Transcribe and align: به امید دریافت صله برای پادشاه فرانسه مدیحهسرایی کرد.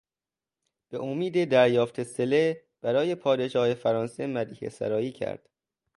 به 0.89 0.99
امید 1.03 1.45
دریافت 1.49 2.03
صله 2.03 2.63
برای 2.81 3.15
پادشاه 3.15 3.73
فرانسه 3.73 4.27
مدیحهسرایی 4.27 5.11
کرد. 5.11 5.49